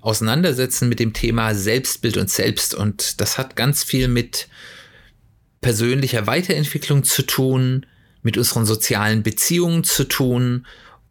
[0.00, 2.74] auseinandersetzen mit dem Thema Selbstbild und Selbst.
[2.74, 4.48] Und das hat ganz viel mit
[5.60, 7.86] persönlicher Weiterentwicklung zu tun,
[8.22, 10.66] mit unseren sozialen Beziehungen zu tun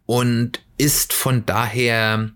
[0.06, 2.30] und ist von daher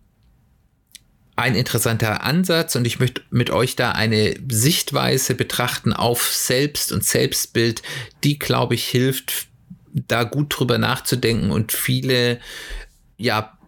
[1.36, 7.04] ein interessanter Ansatz und ich möchte mit euch da eine Sichtweise betrachten auf Selbst und
[7.04, 7.82] Selbstbild,
[8.22, 9.46] die, glaube ich, hilft,
[9.94, 12.38] da gut drüber nachzudenken und viele,
[13.16, 13.58] ja,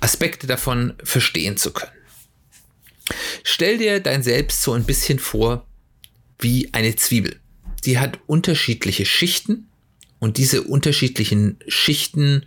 [0.00, 1.92] Aspekte davon verstehen zu können.
[3.42, 5.66] Stell dir dein Selbst so ein bisschen vor
[6.38, 7.38] wie eine Zwiebel.
[7.84, 9.68] Die hat unterschiedliche Schichten
[10.18, 12.46] und diese unterschiedlichen Schichten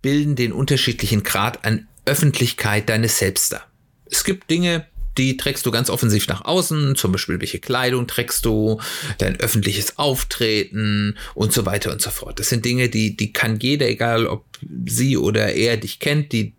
[0.00, 3.70] bilden den unterschiedlichen Grad an Öffentlichkeit deines Selbst dar.
[4.06, 4.86] Es gibt Dinge,
[5.18, 8.80] die trägst du ganz offensiv nach außen, zum Beispiel welche Kleidung trägst du,
[9.18, 12.40] dein öffentliches Auftreten und so weiter und so fort.
[12.40, 14.46] Das sind Dinge, die, die kann jeder, egal ob
[14.86, 16.54] sie oder er dich kennt, die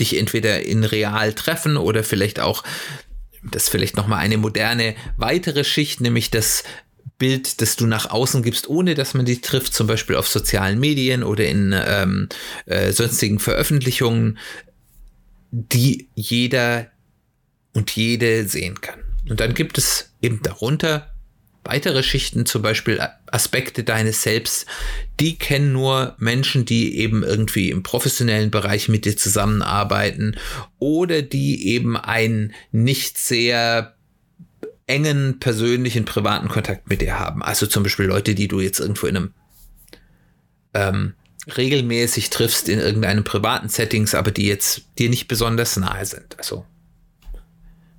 [0.00, 2.64] dich entweder in real treffen oder vielleicht auch,
[3.42, 6.64] das vielleicht nochmal eine moderne weitere Schicht, nämlich das
[7.18, 10.78] Bild, das du nach außen gibst, ohne dass man dich trifft, zum Beispiel auf sozialen
[10.78, 12.28] Medien oder in ähm,
[12.66, 14.38] äh, sonstigen Veröffentlichungen,
[15.50, 16.88] die jeder
[17.72, 19.00] und jede sehen kann.
[19.28, 21.12] Und dann gibt es eben darunter
[21.64, 24.66] weitere Schichten, zum Beispiel Aspekte deines Selbst,
[25.20, 30.36] die kennen nur Menschen, die eben irgendwie im professionellen Bereich mit dir zusammenarbeiten
[30.78, 33.94] oder die eben einen nicht sehr
[34.86, 37.42] engen persönlichen privaten Kontakt mit dir haben.
[37.42, 39.34] Also zum Beispiel Leute, die du jetzt irgendwo in einem
[40.72, 41.14] ähm,
[41.56, 46.38] regelmäßig triffst in irgendeinem privaten Settings, aber die jetzt dir nicht besonders nahe sind.
[46.38, 46.64] Also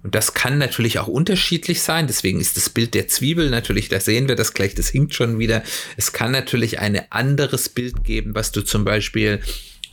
[0.02, 2.08] und das kann natürlich auch unterschiedlich sein.
[2.08, 5.40] Deswegen ist das Bild der Zwiebel natürlich, da sehen wir das gleich, das hinkt schon
[5.40, 5.62] wieder.
[5.98, 9.42] Es kann natürlich ein anderes Bild geben, was du zum Beispiel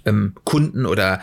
[0.05, 1.21] ähm, Kunden oder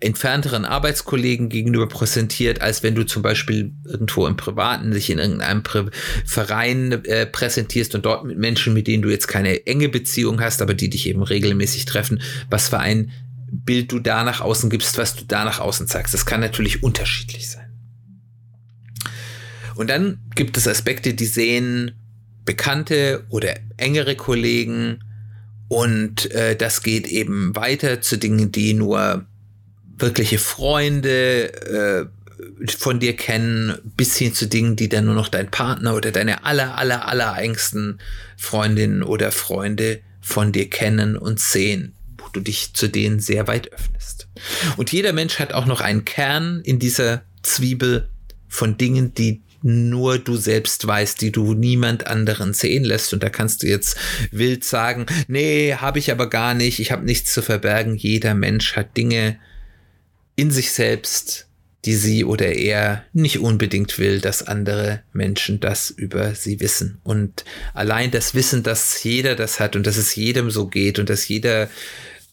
[0.00, 5.62] entfernteren Arbeitskollegen gegenüber präsentiert, als wenn du zum Beispiel irgendwo im Privaten dich in irgendeinem
[5.62, 5.86] Pri
[6.24, 10.60] Verein äh, präsentierst und dort mit Menschen, mit denen du jetzt keine enge Beziehung hast,
[10.62, 13.10] aber die dich eben regelmäßig treffen, was für ein
[13.50, 16.12] Bild du da nach außen gibst, was du da nach außen zeigst.
[16.12, 17.65] Das kann natürlich unterschiedlich sein.
[19.76, 21.92] Und dann gibt es Aspekte, die sehen
[22.44, 25.00] bekannte oder engere Kollegen
[25.68, 29.26] und äh, das geht eben weiter zu Dingen, die nur
[29.98, 32.08] wirkliche Freunde
[32.62, 36.12] äh, von dir kennen, bis hin zu Dingen, die dann nur noch dein Partner oder
[36.12, 37.98] deine aller, aller, aller engsten
[38.36, 43.72] Freundinnen oder Freunde von dir kennen und sehen, wo du dich zu denen sehr weit
[43.72, 44.28] öffnest.
[44.76, 48.08] Und jeder Mensch hat auch noch einen Kern in dieser Zwiebel
[48.48, 53.12] von Dingen, die nur du selbst weißt, die du niemand anderen sehen lässt.
[53.12, 53.96] Und da kannst du jetzt
[54.30, 57.96] wild sagen, nee, habe ich aber gar nicht, ich habe nichts zu verbergen.
[57.96, 59.38] Jeder Mensch hat Dinge
[60.36, 61.46] in sich selbst,
[61.84, 66.98] die sie oder er nicht unbedingt will, dass andere Menschen das über sie wissen.
[67.04, 67.44] Und
[67.74, 71.28] allein das Wissen, dass jeder das hat und dass es jedem so geht und dass
[71.28, 71.70] jeder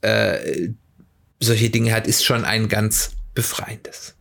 [0.02, 0.70] äh,
[1.40, 4.16] solche Dinge hat, ist schon ein ganz befreiendes.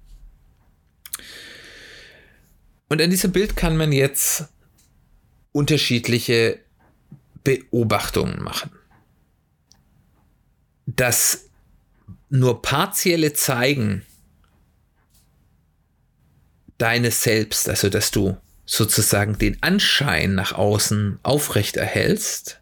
[2.93, 4.49] Und an diesem Bild kann man jetzt
[5.53, 6.59] unterschiedliche
[7.43, 8.71] Beobachtungen machen.
[10.85, 11.47] Das
[12.29, 14.03] nur partielle Zeigen
[16.77, 18.37] deines Selbst, also dass du
[18.67, 22.61] sozusagen den Anschein nach außen aufrecht erhältst,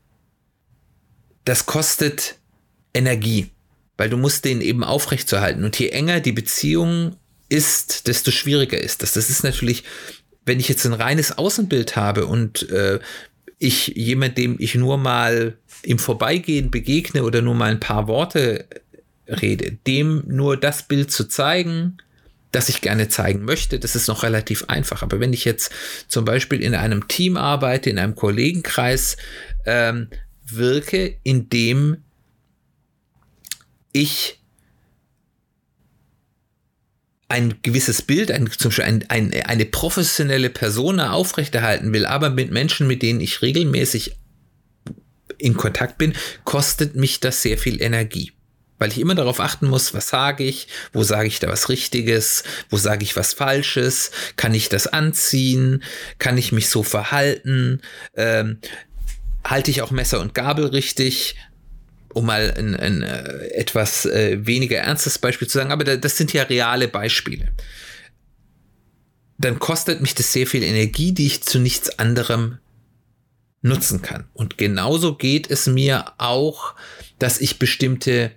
[1.45, 2.39] das kostet
[2.95, 3.51] Energie,
[3.97, 5.65] weil du musst den eben aufrechtzuerhalten.
[5.65, 7.17] Und je enger die Beziehung
[7.49, 9.15] ist, desto schwieriger ist das.
[9.15, 9.83] Das ist natürlich
[10.51, 12.99] wenn ich jetzt ein reines Außenbild habe und äh,
[13.61, 18.67] ich jemand, dem ich nur mal im Vorbeigehen begegne oder nur mal ein paar Worte
[19.29, 21.99] rede, dem nur das Bild zu zeigen,
[22.51, 25.05] das ich gerne zeigen möchte, das ist noch relativ einfach.
[25.05, 25.71] Aber wenn ich jetzt
[26.09, 29.19] zum Beispiel in einem Team arbeite, in einem Kollegenkreis
[29.67, 30.09] ähm,
[30.45, 31.99] wirke, in dem
[33.93, 34.40] ich
[37.31, 42.51] ein gewisses Bild, ein, zum Beispiel ein, ein, eine professionelle Persona aufrechterhalten will, aber mit
[42.51, 44.17] Menschen, mit denen ich regelmäßig
[45.39, 46.13] in Kontakt bin,
[46.45, 48.33] kostet mich das sehr viel Energie.
[48.81, 52.45] weil ich immer darauf achten muss, was sage ich, wo sage ich da was Richtiges,
[52.71, 55.85] wo sage ich was Falsches, kann ich das anziehen,
[56.19, 57.83] kann ich mich so verhalten,
[58.17, 58.59] ähm,
[59.45, 61.37] halte ich auch Messer und Gabel richtig,
[62.15, 66.17] um mal ein, ein äh, etwas äh, weniger ernstes Beispiel zu sagen, aber da, das
[66.17, 67.53] sind ja reale Beispiele.
[69.39, 72.59] Dann kostet mich das sehr viel Energie, die ich zu nichts anderem
[73.63, 74.27] nutzen kann.
[74.33, 76.75] Und genauso geht es mir auch,
[77.19, 78.33] dass ich bestimmte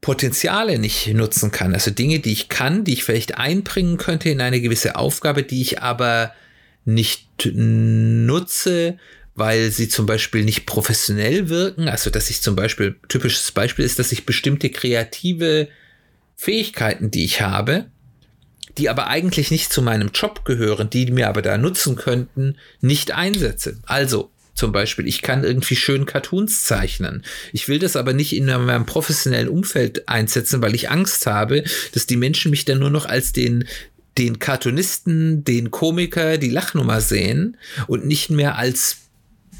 [0.00, 1.74] Potenziale nicht nutzen kann.
[1.74, 5.62] Also Dinge, die ich kann, die ich vielleicht einbringen könnte in eine gewisse Aufgabe, die
[5.62, 6.32] ich aber
[6.84, 8.98] nicht nutze,
[9.34, 11.88] weil sie zum Beispiel nicht professionell wirken.
[11.88, 15.68] Also dass ich zum Beispiel, typisches Beispiel ist, dass ich bestimmte kreative
[16.36, 17.86] Fähigkeiten, die ich habe,
[18.78, 23.12] die aber eigentlich nicht zu meinem Job gehören, die mir aber da nutzen könnten, nicht
[23.12, 23.78] einsetze.
[23.84, 27.24] Also zum Beispiel, ich kann irgendwie schön Cartoons zeichnen.
[27.52, 32.06] Ich will das aber nicht in meinem professionellen Umfeld einsetzen, weil ich Angst habe, dass
[32.06, 33.64] die Menschen mich dann nur noch als den
[34.18, 37.56] den Cartoonisten, den Komiker, die Lachnummer sehen
[37.86, 38.98] und nicht mehr als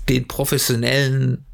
[0.08, 1.44] den professionellen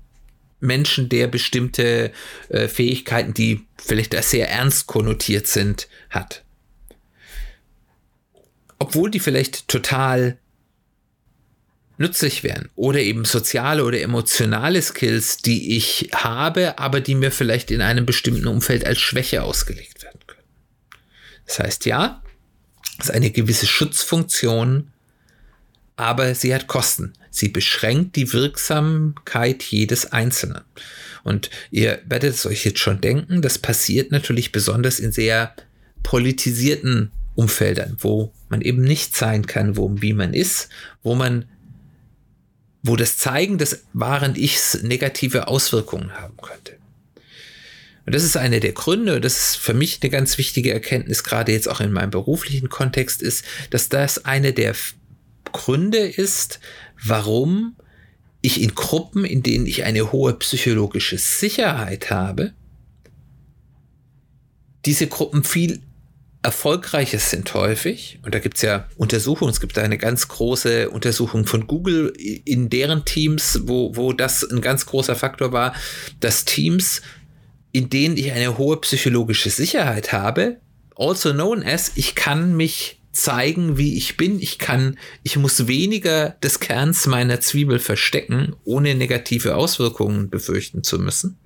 [0.60, 2.12] Menschen, der bestimmte
[2.48, 6.44] äh, Fähigkeiten, die vielleicht sehr ernst konnotiert sind, hat.
[8.78, 10.38] Obwohl die vielleicht total
[11.98, 12.70] nützlich wären.
[12.76, 18.06] Oder eben soziale oder emotionale Skills, die ich habe, aber die mir vielleicht in einem
[18.06, 20.42] bestimmten Umfeld als Schwäche ausgelegt werden können.
[21.46, 22.22] Das heißt, ja,
[22.98, 24.92] es ist eine gewisse Schutzfunktion,
[25.98, 27.12] aber sie hat Kosten.
[27.30, 30.62] Sie beschränkt die Wirksamkeit jedes Einzelnen.
[31.24, 35.54] Und ihr werdet es euch jetzt schon denken, das passiert natürlich besonders in sehr
[36.02, 40.68] politisierten Umfeldern, wo man eben nicht sein kann, wo, wie man ist,
[41.02, 41.44] wo man
[42.82, 46.76] wo das Zeigen des wahren Ichs negative Auswirkungen haben könnte.
[48.06, 51.52] Und das ist einer der Gründe, das ist für mich eine ganz wichtige Erkenntnis, gerade
[51.52, 54.74] jetzt auch in meinem beruflichen Kontext, ist, dass das eine der
[55.52, 56.60] Gründe ist,
[57.04, 57.76] warum
[58.40, 62.52] ich in Gruppen, in denen ich eine hohe psychologische Sicherheit habe,
[64.84, 65.82] diese Gruppen viel
[66.40, 71.46] Erfolgreiches sind häufig, und da gibt es ja Untersuchungen, es gibt eine ganz große Untersuchung
[71.46, 75.74] von Google in deren Teams, wo, wo das ein ganz großer Faktor war,
[76.20, 77.02] dass Teams,
[77.72, 80.58] in denen ich eine hohe psychologische Sicherheit habe,
[80.96, 84.40] also known as, ich kann mich zeigen, wie ich bin.
[84.40, 90.98] Ich kann, ich muss weniger des Kerns meiner Zwiebel verstecken, ohne negative Auswirkungen befürchten zu
[90.98, 91.38] müssen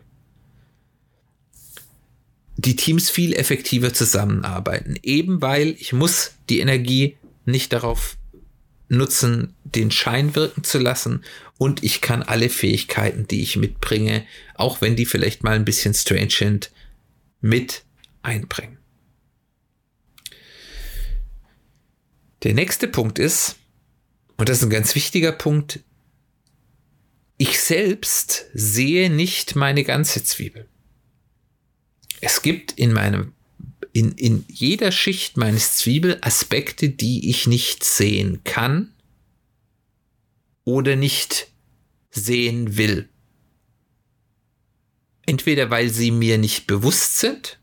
[2.57, 4.97] die Teams viel effektiver zusammenarbeiten.
[5.03, 8.17] Eben weil ich muss die Energie nicht darauf
[8.89, 11.25] nutzen, den Schein wirken zu lassen
[11.59, 15.95] und ich kann alle Fähigkeiten, die ich mitbringe, auch wenn die vielleicht mal ein bisschen
[15.95, 16.71] strange sind,
[17.41, 17.85] mit
[18.23, 18.79] einbringen.
[22.43, 23.57] Der nächste Punkt ist,
[24.37, 25.81] und das ist ein ganz wichtiger Punkt,
[27.39, 30.69] ich selbst sehe nicht meine ganze Zwiebel
[32.23, 33.35] es gibt in meinem,
[33.93, 38.95] in, in jeder Schicht meines Zwiebel Aspekte, die ich nicht sehen kann
[40.65, 41.49] oder nicht
[42.11, 43.09] sehen will.
[45.27, 47.59] Entweder weil sie mir nicht bewusst sind,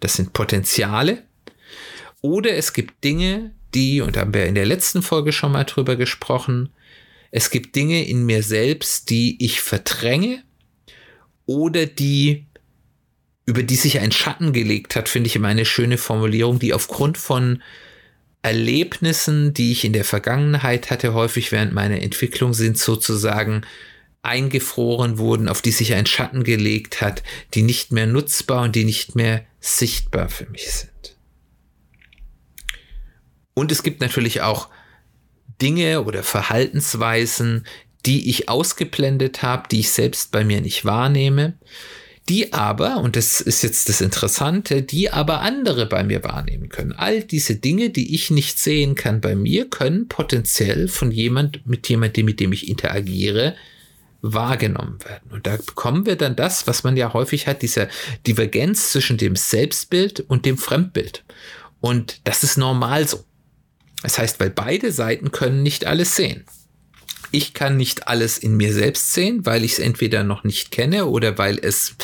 [0.00, 1.24] das sind Potenziale,
[2.20, 5.64] oder es gibt Dinge, die, und da haben wir in der letzten Folge schon mal
[5.64, 6.70] drüber gesprochen,
[7.30, 10.42] es gibt Dinge in mir selbst, die ich verdränge
[11.46, 12.46] oder die
[13.44, 17.18] über die sich ein Schatten gelegt hat, finde ich immer eine schöne Formulierung, die aufgrund
[17.18, 17.62] von
[18.42, 23.62] Erlebnissen, die ich in der Vergangenheit hatte, häufig während meiner Entwicklung sind sozusagen
[24.22, 27.22] eingefroren wurden, auf die sich ein Schatten gelegt hat,
[27.54, 31.11] die nicht mehr nutzbar und die nicht mehr sichtbar für mich sind.
[33.54, 34.68] Und es gibt natürlich auch
[35.60, 37.66] Dinge oder Verhaltensweisen,
[38.06, 41.54] die ich ausgeblendet habe, die ich selbst bei mir nicht wahrnehme,
[42.28, 46.92] die aber, und das ist jetzt das Interessante, die aber andere bei mir wahrnehmen können.
[46.92, 51.88] All diese Dinge, die ich nicht sehen kann bei mir, können potenziell von jemand, mit
[51.88, 53.56] jemandem, mit dem ich interagiere,
[54.20, 55.32] wahrgenommen werden.
[55.32, 57.88] Und da bekommen wir dann das, was man ja häufig hat, diese
[58.24, 61.24] Divergenz zwischen dem Selbstbild und dem Fremdbild.
[61.80, 63.24] Und das ist normal so.
[64.02, 66.44] Das heißt, weil beide Seiten können nicht alles sehen
[67.32, 71.06] ich kann nicht alles in mir selbst sehen, weil ich es entweder noch nicht kenne
[71.06, 71.96] oder weil es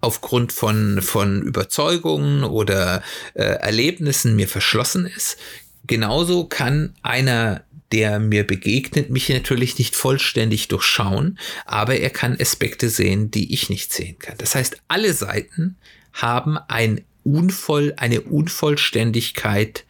[0.00, 3.02] aufgrund von, von Überzeugungen oder
[3.34, 5.38] äh, Erlebnissen mir verschlossen ist.
[5.86, 12.88] Genauso kann einer der mir begegnet, mich natürlich nicht vollständig durchschauen, aber er kann Aspekte
[12.88, 14.34] sehen, die ich nicht sehen kann.
[14.38, 15.76] Das heißt, alle Seiten
[16.12, 19.84] haben ein Unvoll, eine Unvollständigkeit,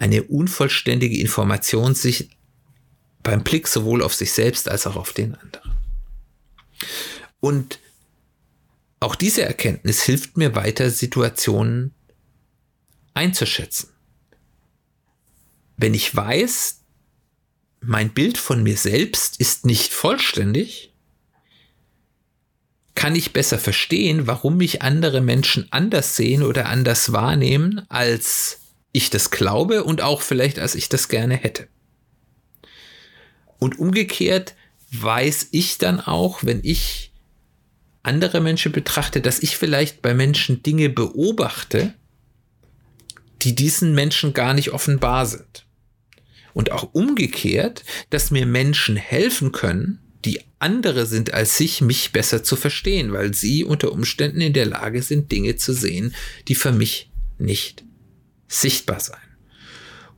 [0.00, 2.30] eine unvollständige Information sich
[3.22, 5.76] beim Blick sowohl auf sich selbst als auch auf den anderen.
[7.38, 7.78] Und
[8.98, 11.94] auch diese Erkenntnis hilft mir weiter, Situationen
[13.12, 13.90] einzuschätzen.
[15.76, 16.80] Wenn ich weiß,
[17.82, 20.94] mein Bild von mir selbst ist nicht vollständig,
[22.94, 28.60] kann ich besser verstehen, warum mich andere Menschen anders sehen oder anders wahrnehmen, als
[28.92, 31.68] ich das glaube und auch vielleicht, als ich das gerne hätte.
[33.58, 34.54] Und umgekehrt
[34.92, 37.12] weiß ich dann auch, wenn ich
[38.02, 41.94] andere Menschen betrachte, dass ich vielleicht bei Menschen Dinge beobachte,
[43.42, 45.66] die diesen Menschen gar nicht offenbar sind.
[46.52, 52.42] Und auch umgekehrt, dass mir Menschen helfen können, die andere sind als sich, mich besser
[52.42, 56.14] zu verstehen, weil sie unter Umständen in der Lage sind, Dinge zu sehen,
[56.48, 57.84] die für mich nicht
[58.50, 59.18] sichtbar sein.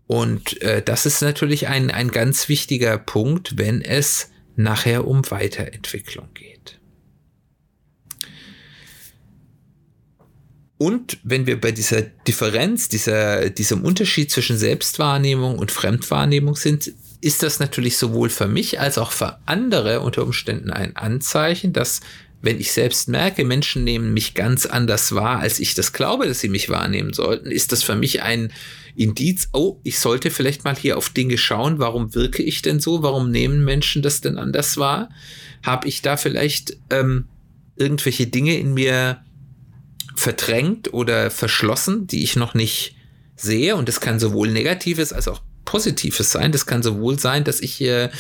[0.09, 6.29] Und äh, das ist natürlich ein, ein ganz wichtiger Punkt, wenn es nachher um Weiterentwicklung
[6.35, 6.81] geht.
[10.79, 17.45] Und wenn wir bei dieser Differenz, dieser, diesem Unterschied zwischen Selbstwahrnehmung und Fremdwahrnehmung sind, ist
[17.45, 22.01] das natürlich sowohl für mich als auch für andere unter Umständen ein Anzeichen, dass
[22.43, 26.41] wenn ich selbst merke, Menschen nehmen mich ganz anders wahr, als ich das glaube, dass
[26.41, 28.53] sie mich wahrnehmen sollten, ist das für mich ein
[28.97, 33.03] Indiz, oh, ich sollte vielleicht mal hier auf Dinge schauen, warum wirke ich denn so,
[33.03, 35.09] warum nehmen Menschen das denn anders wahr?
[35.63, 37.27] Habe ich da vielleicht ähm,
[37.77, 39.23] irgendwelche Dinge in mir
[40.17, 42.97] verdrängt oder verschlossen, die ich noch nicht
[43.37, 43.77] sehe?
[43.77, 46.51] Und das kann sowohl Negatives als auch Positives sein.
[46.51, 48.11] Das kann sowohl sein, dass ich hier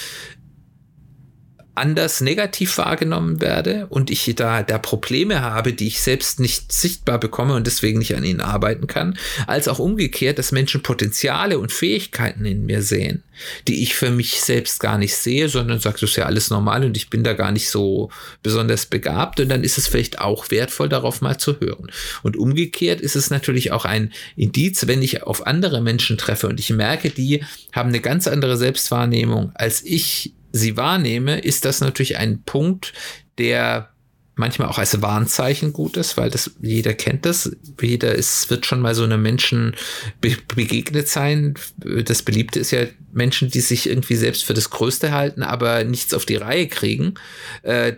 [1.75, 7.19] anders negativ wahrgenommen werde und ich da, da Probleme habe, die ich selbst nicht sichtbar
[7.19, 11.73] bekomme und deswegen nicht an ihnen arbeiten kann, als auch umgekehrt, dass Menschen Potenziale und
[11.73, 13.23] Fähigkeiten in mir sehen,
[13.69, 16.85] die ich für mich selbst gar nicht sehe, sondern sagt, das ist ja alles normal
[16.85, 18.11] und ich bin da gar nicht so
[18.43, 21.91] besonders begabt und dann ist es vielleicht auch wertvoll, darauf mal zu hören.
[22.23, 26.61] Und umgekehrt ist es natürlich auch ein Indiz, wenn ich auf andere Menschen treffe und
[26.61, 32.19] ich merke, die haben eine ganz andere Selbstwahrnehmung als ich sie wahrnehme, ist das natürlich
[32.19, 32.93] ein Punkt,
[33.39, 33.89] der
[34.35, 37.55] manchmal auch als Warnzeichen gut ist, weil das jeder kennt das.
[37.81, 39.75] Jeder ist, wird schon mal so einem Menschen
[40.21, 41.55] be begegnet sein.
[41.77, 46.15] Das Beliebte ist ja Menschen, die sich irgendwie selbst für das Größte halten, aber nichts
[46.15, 47.15] auf die Reihe kriegen.
[47.63, 47.95] Äh,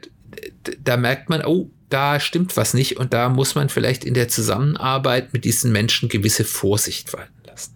[0.82, 4.28] da merkt man, oh, da stimmt was nicht und da muss man vielleicht in der
[4.28, 7.74] Zusammenarbeit mit diesen Menschen gewisse Vorsicht walten lassen.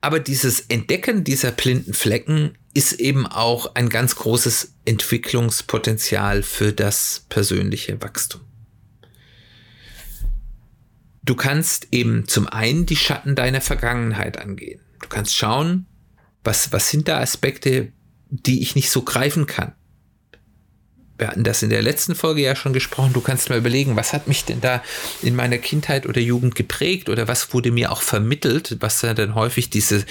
[0.00, 7.26] Aber dieses Entdecken dieser blinden Flecken ist eben auch ein ganz großes Entwicklungspotenzial für das
[7.28, 8.40] persönliche Wachstum.
[11.22, 14.80] Du kannst eben zum einen die Schatten deiner Vergangenheit angehen.
[15.02, 15.86] Du kannst schauen,
[16.42, 17.92] was, was sind da Aspekte,
[18.30, 19.74] die ich nicht so greifen kann
[21.20, 24.12] wir hatten das in der letzten Folge ja schon gesprochen, du kannst mal überlegen, was
[24.12, 24.82] hat mich denn da
[25.22, 29.34] in meiner Kindheit oder Jugend geprägt oder was wurde mir auch vermittelt, was ja dann
[29.34, 30.04] häufig diese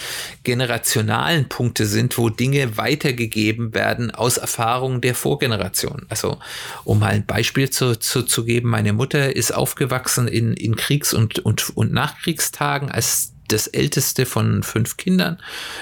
[0.43, 6.05] generationalen Punkte sind, wo Dinge weitergegeben werden aus Erfahrungen der Vorgeneration.
[6.09, 6.37] Also,
[6.83, 11.13] um mal ein Beispiel zu, zu, zu geben, meine Mutter ist aufgewachsen in, in Kriegs-
[11.13, 15.39] und, und, und Nachkriegstagen als das älteste von fünf Kindern.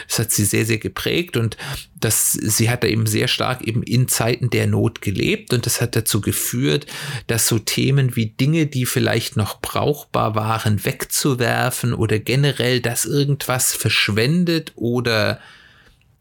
[0.08, 1.58] Das hat sie sehr, sehr geprägt und
[1.96, 5.82] das, sie hat da eben sehr stark eben in Zeiten der Not gelebt und das
[5.82, 6.86] hat dazu geführt,
[7.28, 13.74] dass so Themen wie Dinge, die vielleicht noch brauchbar waren, wegzuwerfen oder generell, dass irgendwas
[13.74, 15.40] verschwendet oder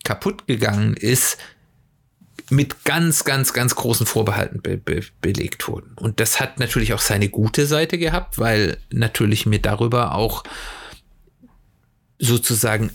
[0.04, 1.36] kaputt gegangen ist,
[2.50, 5.92] mit ganz, ganz, ganz großen Vorbehalten be be belegt wurden.
[5.96, 10.44] Und das hat natürlich auch seine gute Seite gehabt, weil natürlich mir darüber auch
[12.18, 12.90] sozusagen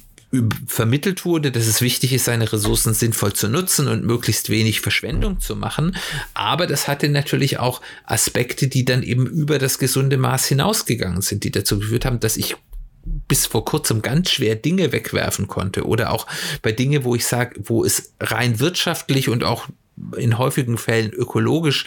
[0.65, 5.41] vermittelt wurde, dass es wichtig ist, seine Ressourcen sinnvoll zu nutzen und möglichst wenig Verschwendung
[5.41, 5.97] zu machen.
[6.33, 11.43] Aber das hatte natürlich auch Aspekte, die dann eben über das gesunde Maß hinausgegangen sind,
[11.43, 12.55] die dazu geführt haben, dass ich
[13.03, 16.27] bis vor kurzem ganz schwer Dinge wegwerfen konnte oder auch
[16.61, 19.67] bei Dinge, wo ich sage, wo es rein wirtschaftlich und auch
[20.15, 21.85] in häufigen Fällen ökologisch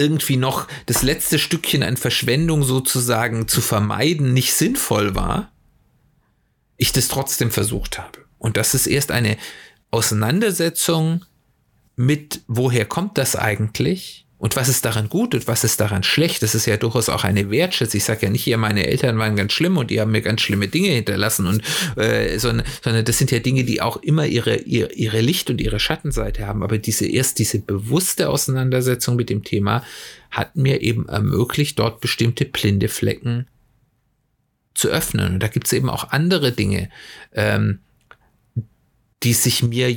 [0.00, 5.52] irgendwie noch das letzte Stückchen an Verschwendung sozusagen zu vermeiden nicht sinnvoll war,
[6.76, 8.24] ich das trotzdem versucht habe.
[8.38, 9.36] Und das ist erst eine
[9.90, 11.24] Auseinandersetzung
[11.94, 14.26] mit, woher kommt das eigentlich?
[14.40, 16.42] Und was ist daran gut und was ist daran schlecht?
[16.42, 17.98] Das ist ja durchaus auch eine Wertschätzung.
[17.98, 20.40] Ich sage ja nicht hier, meine Eltern waren ganz schlimm und die haben mir ganz
[20.40, 21.62] schlimme Dinge hinterlassen, und,
[21.98, 25.60] äh, sondern, sondern das sind ja Dinge, die auch immer ihre, ihre, ihre Licht- und
[25.60, 26.62] ihre Schattenseite haben.
[26.62, 29.84] Aber diese erst diese bewusste Auseinandersetzung mit dem Thema
[30.30, 33.46] hat mir eben ermöglicht, dort bestimmte blinde Flecken
[34.72, 35.34] zu öffnen.
[35.34, 36.88] Und da gibt es eben auch andere Dinge.
[37.34, 37.80] Ähm,
[39.22, 39.92] die sich mir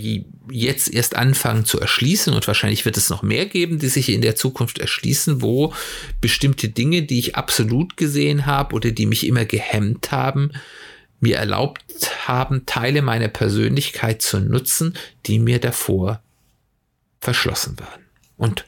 [0.52, 4.22] jetzt erst anfangen zu erschließen und wahrscheinlich wird es noch mehr geben, die sich in
[4.22, 5.74] der Zukunft erschließen, wo
[6.20, 10.52] bestimmte Dinge, die ich absolut gesehen habe oder die mich immer gehemmt haben,
[11.22, 16.22] mir erlaubt haben, Teile meiner Persönlichkeit zu nutzen, die mir davor
[17.22, 18.04] verschlossen waren.
[18.36, 18.66] Und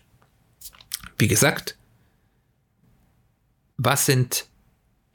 [1.18, 1.76] wie gesagt,
[3.76, 4.46] was sind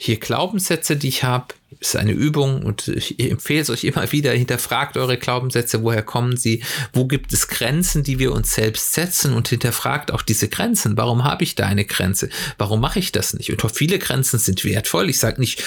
[0.03, 4.33] hier Glaubenssätze, die ich habe, ist eine Übung und ich empfehle es euch immer wieder,
[4.33, 6.63] hinterfragt eure Glaubenssätze, woher kommen sie,
[6.95, 10.97] wo gibt es Grenzen, die wir uns selbst setzen und hinterfragt auch diese Grenzen.
[10.97, 12.31] Warum habe ich da eine Grenze?
[12.57, 13.51] Warum mache ich das nicht?
[13.51, 15.11] Und viele Grenzen sind wertvoll.
[15.11, 15.63] Ich sage nicht,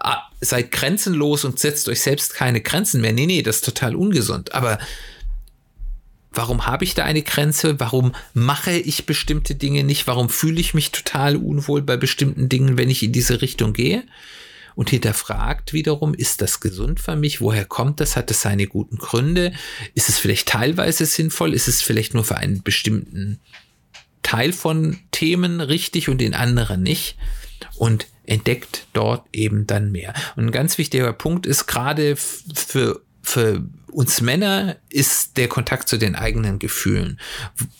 [0.00, 3.12] ah, seid grenzenlos und setzt euch selbst keine Grenzen mehr.
[3.12, 4.54] Nee, nee, das ist total ungesund.
[4.54, 4.78] Aber
[6.32, 7.78] Warum habe ich da eine Grenze?
[7.78, 10.06] Warum mache ich bestimmte Dinge nicht?
[10.06, 14.04] Warum fühle ich mich total unwohl bei bestimmten Dingen, wenn ich in diese Richtung gehe?
[14.74, 17.42] Und hinterfragt wiederum, ist das gesund für mich?
[17.42, 18.16] Woher kommt das?
[18.16, 19.52] Hat es seine guten Gründe?
[19.94, 21.52] Ist es vielleicht teilweise sinnvoll?
[21.52, 23.38] Ist es vielleicht nur für einen bestimmten
[24.22, 27.16] Teil von Themen richtig und den anderen nicht?
[27.76, 30.14] Und entdeckt dort eben dann mehr.
[30.36, 35.98] Und ein ganz wichtiger Punkt ist gerade für für uns Männer ist der Kontakt zu
[35.98, 37.20] den eigenen Gefühlen,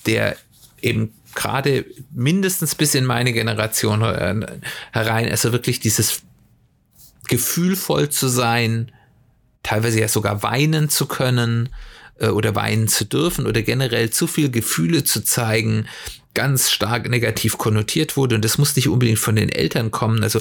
[0.07, 0.37] der
[0.81, 4.03] eben gerade mindestens bis in meine Generation
[4.93, 6.23] herein, also wirklich dieses
[7.29, 8.93] gefühlvoll zu sein,
[9.63, 11.71] teilweise ja sogar weinen zu können
[12.19, 15.87] äh, oder weinen zu dürfen oder generell zu viel Gefühle zu zeigen,
[16.35, 18.35] ganz stark negativ konnotiert wurde.
[18.35, 20.23] Und das muss nicht unbedingt von den Eltern kommen.
[20.23, 20.41] Also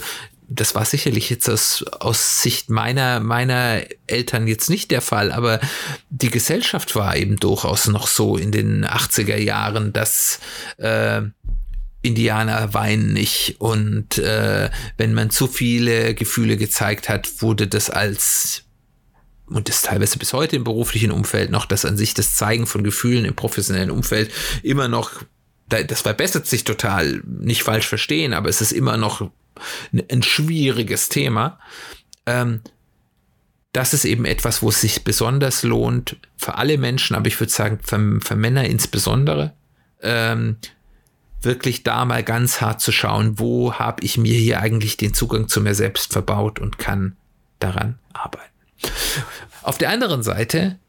[0.53, 5.62] das war sicherlich jetzt aus, aus Sicht meiner, meiner Eltern jetzt nicht der Fall, aber
[6.10, 10.39] die Gesellschaft war eben durchaus noch so in den 80er Jahren, dass
[10.77, 11.22] äh,
[12.01, 13.55] Indianer weinen nicht.
[13.60, 18.64] Und äh, wenn man zu viele Gefühle gezeigt hat, wurde das als
[19.48, 22.85] und das teilweise bis heute im beruflichen Umfeld noch, dass an sich das Zeigen von
[22.85, 24.31] Gefühlen im professionellen Umfeld
[24.64, 25.11] immer noch,
[25.68, 29.29] das verbessert sich total, nicht falsch verstehen, aber es ist immer noch
[29.92, 31.59] ein schwieriges Thema.
[32.25, 32.61] Ähm,
[33.74, 37.51] das ist eben etwas, wo es sich besonders lohnt, für alle Menschen, aber ich würde
[37.51, 39.53] sagen, für, für Männer insbesondere,
[40.01, 40.57] ähm,
[41.42, 45.48] wirklich da mal ganz hart zu schauen, wo habe ich mir hier eigentlich den Zugang
[45.48, 47.16] zu mir selbst verbaut und kann
[47.59, 48.51] daran arbeiten.
[49.64, 50.79] Auf der anderen Seite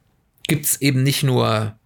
[0.49, 1.77] gibt es eben nicht nur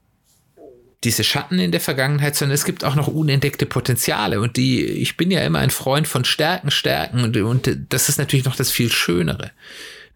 [1.06, 4.40] diese Schatten in der Vergangenheit, sondern es gibt auch noch unentdeckte Potenziale.
[4.40, 8.18] Und die, ich bin ja immer ein Freund von Stärken, Stärken und, und das ist
[8.18, 9.52] natürlich noch das viel Schönere.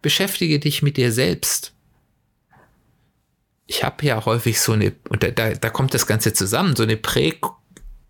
[0.01, 1.71] Beschäftige dich mit dir selbst.
[3.67, 6.97] Ich habe ja häufig so eine, und da, da, kommt das Ganze zusammen, so eine
[6.97, 7.33] Prä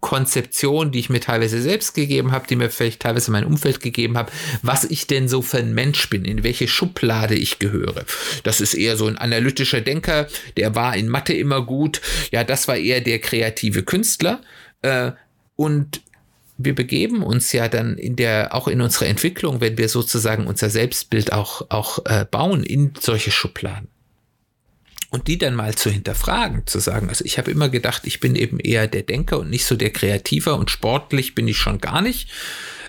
[0.02, 4.18] Konzeption, die ich mir teilweise selbst gegeben habe, die mir vielleicht teilweise mein Umfeld gegeben
[4.18, 4.32] habe,
[4.64, 8.04] was ich denn so für ein Mensch bin, in welche Schublade ich gehöre.
[8.44, 12.02] Das ist eher so ein analytischer Denker, der war in Mathe immer gut.
[12.32, 14.42] Ja, das war eher der kreative Künstler.
[14.82, 15.12] Äh,
[15.56, 16.02] und
[16.58, 20.72] wir begeben uns ja dann in der, auch in unserer Entwicklung, wenn wir sozusagen unser
[20.72, 23.91] Selbstbild auch, auch äh, bauen in solche Schubladen
[25.12, 28.36] und die dann mal zu hinterfragen, zu sagen, also ich habe immer gedacht, ich bin
[28.36, 32.02] eben eher der Denker und nicht so der Kreativer und sportlich bin ich schon gar
[32.02, 32.30] nicht.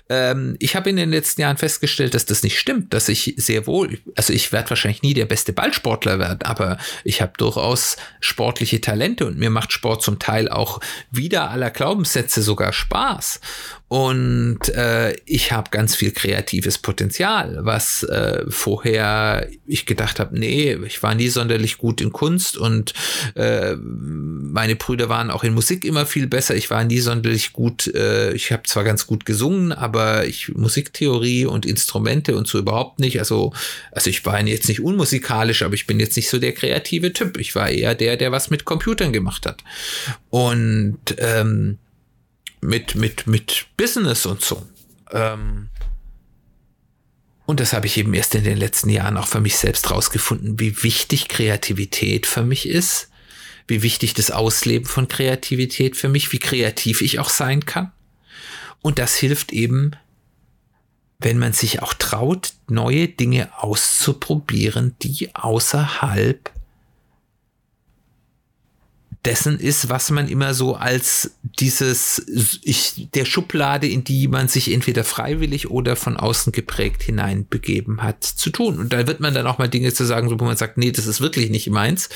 [0.09, 3.67] Ähm, ich habe in den letzten Jahren festgestellt, dass das nicht stimmt, dass ich sehr
[3.67, 8.79] wohl, also ich werde wahrscheinlich nie der beste Ballsportler werden, aber ich habe durchaus sportliche
[8.79, 10.79] Talente und mir macht Sport zum Teil auch
[11.11, 13.41] wieder aller Glaubenssätze sogar Spaß.
[13.93, 20.75] Und äh, ich habe ganz viel kreatives Potenzial, was äh, vorher ich gedacht habe, nee,
[20.87, 22.95] ich war nie sonderlich gut in Kunst und
[23.35, 26.55] äh, meine Brüder waren auch in Musik immer viel besser.
[26.55, 31.45] Ich war nie sonderlich gut, äh, ich habe zwar ganz gut gesungen, aber ich Musiktheorie
[31.45, 33.19] und Instrumente und so überhaupt nicht.
[33.19, 33.53] Also,
[33.91, 37.37] also ich war jetzt nicht unmusikalisch, aber ich bin jetzt nicht so der kreative Typ.
[37.37, 39.63] Ich war eher der, der was mit Computern gemacht hat.
[40.31, 41.77] Und ähm,
[42.63, 44.65] mit, mit, mit Business und so.
[45.11, 45.69] Ähm,
[47.45, 50.59] und das habe ich eben erst in den letzten Jahren auch für mich selbst rausgefunden,
[50.59, 53.09] wie wichtig Kreativität für mich ist,
[53.67, 57.91] wie wichtig das Ausleben von Kreativität für mich, wie kreativ ich auch sein kann.
[58.81, 59.91] Und das hilft eben,
[61.19, 66.51] wenn man sich auch traut, neue Dinge auszuprobieren, die außerhalb
[69.25, 72.21] dessen ist, was man immer so als dieses,
[72.61, 78.23] ich, der Schublade, in die man sich entweder freiwillig oder von außen geprägt hineinbegeben hat,
[78.23, 78.79] zu tun.
[78.79, 81.07] Und da wird man dann auch mal Dinge zu sagen, wo man sagt, nee, das
[81.07, 82.09] ist wirklich nicht meins.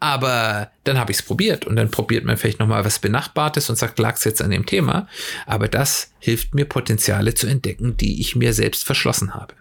[0.00, 3.76] Aber dann habe ich es probiert und dann probiert man vielleicht nochmal was Benachbartes und
[3.76, 5.08] sagt, lag es jetzt an dem Thema.
[5.46, 9.54] Aber das hilft mir, Potenziale zu entdecken, die ich mir selbst verschlossen habe.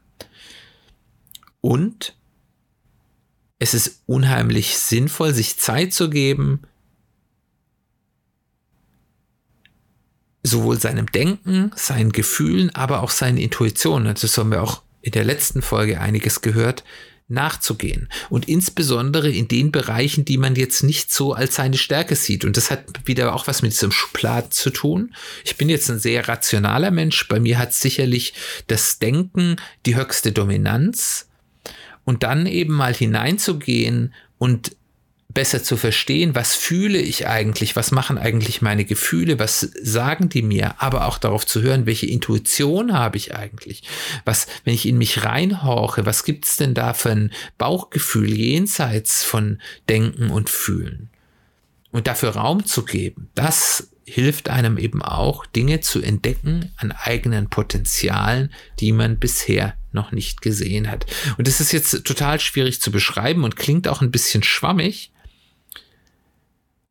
[1.61, 2.13] Und
[3.57, 6.63] es ist unheimlich sinnvoll, sich Zeit zu geben,
[10.43, 15.23] sowohl seinem Denken, seinen Gefühlen, aber auch seinen Intuitionen, das haben wir auch in der
[15.23, 16.84] letzten Folge einiges gehört,
[17.27, 18.10] nachzugehen.
[18.29, 22.45] Und insbesondere in den Bereichen, die man jetzt nicht so als seine Stärke sieht.
[22.45, 25.15] Und das hat wieder auch was mit diesem Schubladen zu tun.
[25.43, 27.27] Ich bin jetzt ein sehr rationaler Mensch.
[27.27, 28.34] Bei mir hat sicherlich
[28.67, 31.27] das Denken die höchste Dominanz.
[32.06, 34.75] Und dann eben mal hineinzugehen und
[35.33, 40.41] besser zu verstehen, was fühle ich eigentlich, was machen eigentlich meine Gefühle, was sagen die
[40.41, 43.83] mir, aber auch darauf zu hören, welche Intuition habe ich eigentlich,
[44.25, 49.23] was, wenn ich in mich reinhorche, was gibt es denn da für ein Bauchgefühl jenseits
[49.23, 51.09] von Denken und Fühlen?
[51.91, 57.49] Und dafür Raum zu geben, das hilft einem eben auch, Dinge zu entdecken an eigenen
[57.49, 61.05] Potenzialen, die man bisher noch nicht gesehen hat.
[61.37, 65.12] Und das ist jetzt total schwierig zu beschreiben und klingt auch ein bisschen schwammig,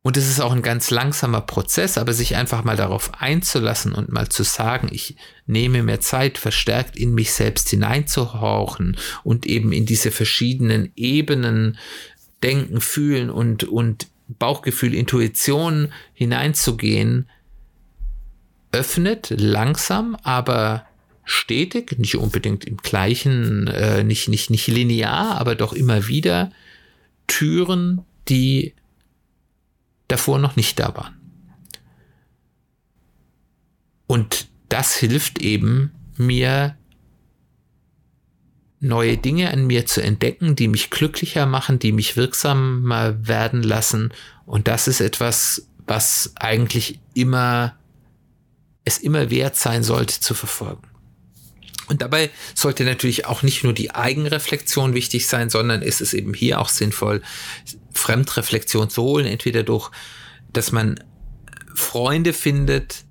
[0.03, 4.11] und es ist auch ein ganz langsamer Prozess, aber sich einfach mal darauf einzulassen und
[4.11, 5.15] mal zu sagen, ich
[5.47, 11.77] nehme mir Zeit, verstärkt in mich selbst hineinzuhauchen und eben in diese verschiedenen Ebenen
[12.43, 17.29] denken, fühlen und, und Bauchgefühl, Intuition hineinzugehen,
[18.73, 20.85] öffnet langsam, aber
[21.23, 26.51] stetig, nicht unbedingt im gleichen, äh, nicht, nicht, nicht linear, aber doch immer wieder
[27.27, 28.73] Türen, die
[30.07, 31.15] davor noch nicht da waren.
[34.07, 36.77] Und das hilft eben mir,
[38.83, 44.13] neue Dinge an mir zu entdecken, die mich glücklicher machen, die mich wirksamer werden lassen.
[44.45, 47.77] Und das ist etwas, was eigentlich immer,
[48.83, 50.87] es immer wert sein sollte zu verfolgen.
[51.87, 56.33] Und dabei sollte natürlich auch nicht nur die Eigenreflexion wichtig sein, sondern ist es eben
[56.33, 57.21] hier auch sinnvoll,
[57.93, 59.91] Fremdreflexion zu holen, entweder durch,
[60.51, 60.99] dass man
[61.73, 63.05] Freunde findet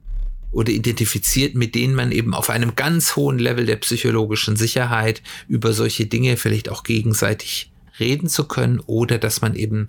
[0.50, 5.72] oder identifiziert, mit denen man eben auf einem ganz hohen Level der psychologischen Sicherheit über
[5.72, 9.86] solche Dinge vielleicht auch gegenseitig reden zu können oder dass man eben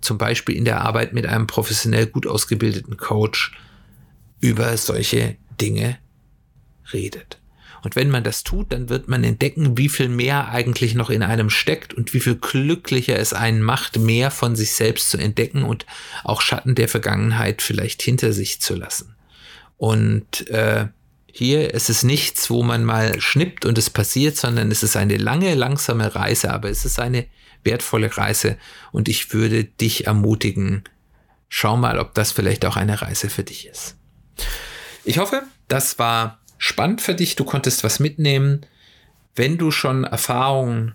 [0.00, 3.52] zum Beispiel in der Arbeit mit einem professionell gut ausgebildeten Coach
[4.40, 5.98] über solche Dinge
[6.92, 7.40] redet.
[7.84, 11.22] Und wenn man das tut, dann wird man entdecken, wie viel mehr eigentlich noch in
[11.22, 15.62] einem steckt und wie viel glücklicher es einen macht, mehr von sich selbst zu entdecken
[15.64, 15.84] und
[16.24, 19.14] auch Schatten der Vergangenheit vielleicht hinter sich zu lassen.
[19.76, 20.86] Und äh,
[21.30, 25.18] hier ist es nichts, wo man mal schnippt und es passiert, sondern es ist eine
[25.18, 27.26] lange, langsame Reise, aber es ist eine
[27.64, 28.56] wertvolle Reise
[28.92, 30.84] und ich würde dich ermutigen,
[31.48, 33.96] schau mal, ob das vielleicht auch eine Reise für dich ist.
[35.04, 38.66] Ich hoffe, das war spannend für dich, du konntest was mitnehmen.
[39.34, 40.94] Wenn du schon Erfahrungen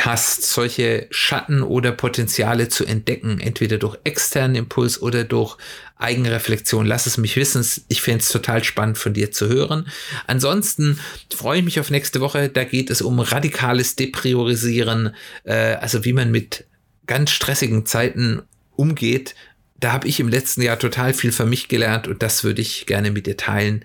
[0.00, 5.56] hast, solche Schatten oder Potenziale zu entdecken, entweder durch externen Impuls oder durch
[5.96, 7.64] Eigenreflexion, lass es mich wissen.
[7.88, 9.86] Ich fände es total spannend von dir zu hören.
[10.26, 10.98] Ansonsten
[11.34, 12.48] freue ich mich auf nächste Woche.
[12.48, 15.14] Da geht es um radikales Depriorisieren,
[15.44, 16.64] äh, also wie man mit
[17.06, 18.42] ganz stressigen Zeiten
[18.76, 19.34] umgeht.
[19.78, 22.86] Da habe ich im letzten Jahr total viel für mich gelernt und das würde ich
[22.86, 23.84] gerne mit dir teilen.